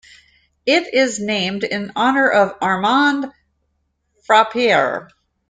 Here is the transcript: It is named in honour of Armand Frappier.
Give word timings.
It 0.65 0.95
is 0.95 1.19
named 1.19 1.63
in 1.63 1.91
honour 1.95 2.27
of 2.27 2.55
Armand 2.59 3.31
Frappier. 4.27 5.09